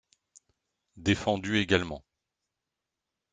[0.97, 2.03] Défendu également.